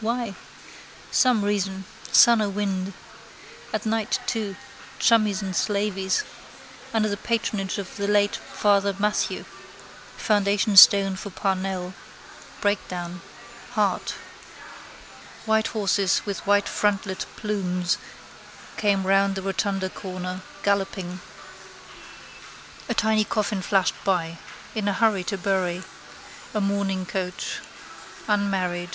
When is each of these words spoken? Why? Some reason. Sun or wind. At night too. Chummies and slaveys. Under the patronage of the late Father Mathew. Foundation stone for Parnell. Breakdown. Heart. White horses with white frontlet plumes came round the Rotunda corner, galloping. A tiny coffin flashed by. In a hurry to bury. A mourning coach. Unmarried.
Why? 0.00 0.36
Some 1.10 1.42
reason. 1.44 1.84
Sun 2.12 2.40
or 2.40 2.48
wind. 2.50 2.92
At 3.72 3.84
night 3.84 4.20
too. 4.28 4.54
Chummies 5.00 5.42
and 5.42 5.56
slaveys. 5.56 6.22
Under 6.94 7.08
the 7.08 7.16
patronage 7.16 7.78
of 7.78 7.96
the 7.96 8.06
late 8.06 8.36
Father 8.36 8.94
Mathew. 8.96 9.42
Foundation 10.16 10.76
stone 10.76 11.16
for 11.16 11.30
Parnell. 11.30 11.94
Breakdown. 12.60 13.22
Heart. 13.72 14.14
White 15.46 15.68
horses 15.74 16.22
with 16.24 16.46
white 16.46 16.68
frontlet 16.68 17.26
plumes 17.34 17.98
came 18.76 19.04
round 19.04 19.34
the 19.34 19.42
Rotunda 19.42 19.90
corner, 19.90 20.42
galloping. 20.62 21.18
A 22.88 22.94
tiny 22.94 23.24
coffin 23.24 23.62
flashed 23.62 23.96
by. 24.04 24.38
In 24.76 24.86
a 24.86 24.92
hurry 24.92 25.24
to 25.24 25.36
bury. 25.36 25.82
A 26.54 26.60
mourning 26.60 27.04
coach. 27.04 27.58
Unmarried. 28.28 28.90